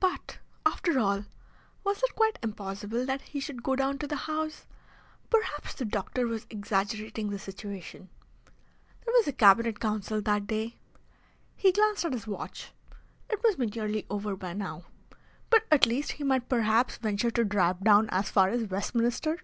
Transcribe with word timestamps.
But, 0.00 0.38
after 0.66 0.98
all, 0.98 1.24
was 1.84 2.02
it 2.02 2.16
quite 2.16 2.36
impossible 2.42 3.06
that 3.06 3.20
he 3.22 3.38
should 3.38 3.62
go 3.62 3.76
down 3.76 3.96
to 3.98 4.08
the 4.08 4.16
House? 4.26 4.66
Perhaps 5.30 5.74
the 5.74 5.84
doctor 5.84 6.26
was 6.26 6.48
exaggerating 6.50 7.30
the 7.30 7.38
situation. 7.38 8.08
There 9.04 9.14
was 9.16 9.28
a 9.28 9.32
Cabinet 9.32 9.78
Council 9.78 10.20
that 10.22 10.48
day. 10.48 10.78
He 11.54 11.70
glanced 11.70 12.04
at 12.04 12.12
his 12.12 12.26
watch. 12.26 12.72
It 13.30 13.40
must 13.44 13.56
be 13.56 13.66
nearly 13.66 14.04
over 14.10 14.34
by 14.34 14.52
now. 14.52 14.82
But 15.48 15.64
at 15.70 15.86
least 15.86 16.10
he 16.18 16.24
might 16.24 16.48
perhaps 16.48 16.96
venture 16.96 17.30
to 17.30 17.44
drive 17.44 17.84
down 17.84 18.10
as 18.10 18.32
far 18.32 18.48
as 18.48 18.64
Westminster. 18.64 19.38